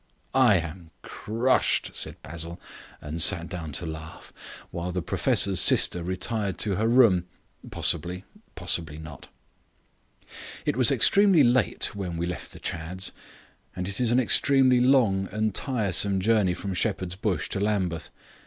[0.33, 2.59] "I am crushed," said Basil,
[3.01, 4.33] and sat down to laugh,
[4.71, 7.25] while the professor's sister retired to her room,
[7.69, 9.27] possibly to laugh, possibly not.
[10.65, 13.11] It was extremely late when we left the Chadds,
[13.75, 18.09] and it is an extremely long and tiresome journey from Shepherd's Bush to Lambeth.